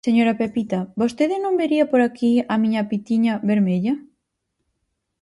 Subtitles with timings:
[0.07, 3.93] _Señora Pepita, ¿vostede non vería por aquí a miña pitiña vermella?